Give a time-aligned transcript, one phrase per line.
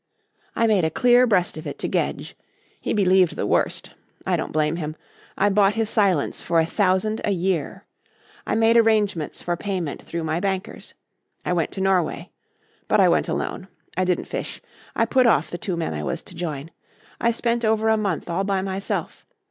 [0.55, 2.33] I made a clear breast of it to Gedge.
[2.79, 3.91] He believed the worst.
[4.25, 4.95] I don't blame him.
[5.37, 7.85] I bought his silence for a thousand a year.
[8.47, 10.95] I made arrangements for payment through my bankers.
[11.45, 12.31] I went to Norway.
[12.87, 13.67] But I went alone.
[13.95, 14.59] I didn't fish.
[14.95, 16.71] I put off the two men I was to join.
[17.19, 19.23] I spent over a month all by myself.